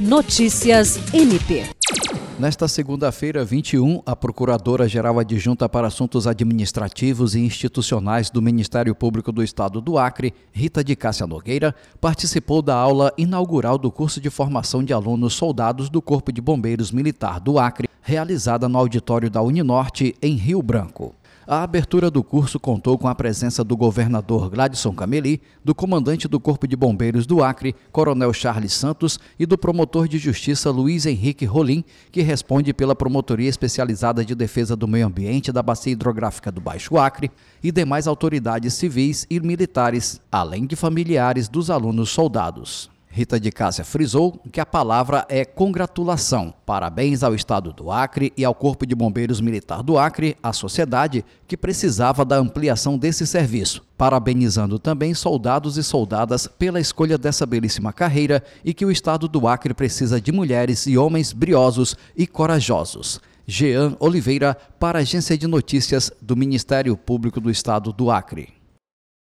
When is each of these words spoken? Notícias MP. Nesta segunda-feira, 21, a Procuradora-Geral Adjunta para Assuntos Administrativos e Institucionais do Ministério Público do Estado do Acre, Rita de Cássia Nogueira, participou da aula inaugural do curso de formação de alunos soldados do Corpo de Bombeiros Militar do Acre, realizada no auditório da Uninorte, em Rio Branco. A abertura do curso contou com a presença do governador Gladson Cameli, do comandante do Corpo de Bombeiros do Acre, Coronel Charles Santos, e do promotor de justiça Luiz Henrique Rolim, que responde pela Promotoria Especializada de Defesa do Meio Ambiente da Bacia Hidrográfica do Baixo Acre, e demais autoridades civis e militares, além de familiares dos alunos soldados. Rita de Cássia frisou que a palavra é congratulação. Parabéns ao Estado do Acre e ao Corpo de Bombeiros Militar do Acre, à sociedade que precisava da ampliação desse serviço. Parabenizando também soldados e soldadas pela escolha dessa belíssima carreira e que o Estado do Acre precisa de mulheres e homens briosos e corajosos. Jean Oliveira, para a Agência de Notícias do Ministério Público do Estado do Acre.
Notícias 0.00 0.98
MP. 1.12 1.62
Nesta 2.38 2.66
segunda-feira, 2.66 3.44
21, 3.44 4.00
a 4.06 4.16
Procuradora-Geral 4.16 5.18
Adjunta 5.18 5.68
para 5.68 5.88
Assuntos 5.88 6.26
Administrativos 6.26 7.34
e 7.34 7.40
Institucionais 7.40 8.30
do 8.30 8.40
Ministério 8.40 8.94
Público 8.94 9.30
do 9.30 9.42
Estado 9.42 9.78
do 9.78 9.98
Acre, 9.98 10.32
Rita 10.52 10.82
de 10.82 10.96
Cássia 10.96 11.26
Nogueira, 11.26 11.74
participou 12.00 12.62
da 12.62 12.74
aula 12.74 13.12
inaugural 13.18 13.76
do 13.76 13.92
curso 13.92 14.22
de 14.22 14.30
formação 14.30 14.82
de 14.82 14.94
alunos 14.94 15.34
soldados 15.34 15.90
do 15.90 16.00
Corpo 16.00 16.32
de 16.32 16.40
Bombeiros 16.40 16.90
Militar 16.90 17.38
do 17.38 17.58
Acre, 17.58 17.86
realizada 18.00 18.70
no 18.70 18.78
auditório 18.78 19.28
da 19.28 19.42
Uninorte, 19.42 20.14
em 20.22 20.34
Rio 20.34 20.62
Branco. 20.62 21.14
A 21.52 21.64
abertura 21.64 22.12
do 22.12 22.22
curso 22.22 22.60
contou 22.60 22.96
com 22.96 23.08
a 23.08 23.14
presença 23.16 23.64
do 23.64 23.76
governador 23.76 24.48
Gladson 24.48 24.92
Cameli, 24.92 25.42
do 25.64 25.74
comandante 25.74 26.28
do 26.28 26.38
Corpo 26.38 26.64
de 26.64 26.76
Bombeiros 26.76 27.26
do 27.26 27.42
Acre, 27.42 27.74
Coronel 27.90 28.32
Charles 28.32 28.72
Santos, 28.72 29.18
e 29.36 29.44
do 29.44 29.58
promotor 29.58 30.06
de 30.06 30.16
justiça 30.16 30.70
Luiz 30.70 31.06
Henrique 31.06 31.44
Rolim, 31.44 31.82
que 32.12 32.22
responde 32.22 32.72
pela 32.72 32.94
Promotoria 32.94 33.48
Especializada 33.48 34.24
de 34.24 34.32
Defesa 34.32 34.76
do 34.76 34.86
Meio 34.86 35.08
Ambiente 35.08 35.50
da 35.50 35.60
Bacia 35.60 35.92
Hidrográfica 35.92 36.52
do 36.52 36.60
Baixo 36.60 36.96
Acre, 36.96 37.32
e 37.60 37.72
demais 37.72 38.06
autoridades 38.06 38.74
civis 38.74 39.26
e 39.28 39.40
militares, 39.40 40.20
além 40.30 40.66
de 40.66 40.76
familiares 40.76 41.48
dos 41.48 41.68
alunos 41.68 42.10
soldados. 42.10 42.88
Rita 43.12 43.40
de 43.40 43.50
Cássia 43.50 43.84
frisou 43.84 44.40
que 44.52 44.60
a 44.60 44.64
palavra 44.64 45.26
é 45.28 45.44
congratulação. 45.44 46.54
Parabéns 46.64 47.24
ao 47.24 47.34
Estado 47.34 47.72
do 47.72 47.90
Acre 47.90 48.32
e 48.36 48.44
ao 48.44 48.54
Corpo 48.54 48.86
de 48.86 48.94
Bombeiros 48.94 49.40
Militar 49.40 49.82
do 49.82 49.98
Acre, 49.98 50.36
à 50.40 50.52
sociedade 50.52 51.24
que 51.48 51.56
precisava 51.56 52.24
da 52.24 52.36
ampliação 52.36 52.96
desse 52.96 53.26
serviço. 53.26 53.84
Parabenizando 53.98 54.78
também 54.78 55.12
soldados 55.12 55.76
e 55.76 55.82
soldadas 55.82 56.46
pela 56.46 56.80
escolha 56.80 57.18
dessa 57.18 57.44
belíssima 57.44 57.92
carreira 57.92 58.44
e 58.64 58.72
que 58.72 58.86
o 58.86 58.92
Estado 58.92 59.26
do 59.26 59.48
Acre 59.48 59.74
precisa 59.74 60.20
de 60.20 60.30
mulheres 60.30 60.86
e 60.86 60.96
homens 60.96 61.32
briosos 61.32 61.96
e 62.16 62.28
corajosos. 62.28 63.20
Jean 63.44 63.96
Oliveira, 63.98 64.56
para 64.78 65.00
a 65.00 65.02
Agência 65.02 65.36
de 65.36 65.48
Notícias 65.48 66.12
do 66.22 66.36
Ministério 66.36 66.96
Público 66.96 67.40
do 67.40 67.50
Estado 67.50 67.92
do 67.92 68.08
Acre. 68.08 68.59